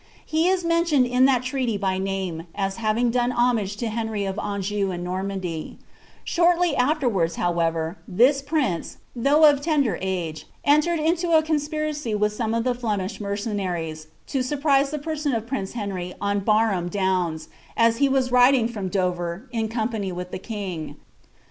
He 0.25 0.47
is 0.47 0.65
mentioned 0.65 1.05
in 1.05 1.27
thai 1.27 1.37
treaty 1.37 1.77
by 1.77 1.99
name, 1.99 2.47
aa 2.57 2.71
having 2.71 3.11
done 3.11 3.31
boffis^ 3.33 3.79
lo 3.83 3.89
Henry 3.89 4.25
of 4.25 4.39
Anjou 4.39 4.89
and 4.89 5.03
Normandy 5.03 5.77
Shortly 6.23 6.75
afterwards, 6.75 7.35
however, 7.35 7.99
thn 8.11 8.45
prince, 8.47 8.97
though 9.15 9.45
offender 9.45 9.99
aee, 10.01 10.43
entered 10.65 10.97
into 10.99 11.37
a 11.37 11.43
conspiracy 11.43 12.15
with 12.15 12.35
Bome 12.35 12.55
of 12.55 12.63
lb* 12.63 12.79
Flemish 12.79 13.21
mercenaries, 13.21 14.07
to 14.25 14.41
surprise 14.41 14.89
the 14.89 14.97
person 14.97 15.33
of 15.35 15.45
prince 15.45 15.73
Henry 15.73 16.15
on 16.19 16.39
Barham 16.39 16.89
Cowns, 16.89 17.49
as 17.77 17.97
he 17.97 18.09
was 18.09 18.31
riding 18.31 18.67
from 18.67 18.89
Dover, 18.89 19.47
in 19.51 19.67
company 19.67 20.11
with 20.11 20.31
the 20.31 20.39
king. 20.39 20.95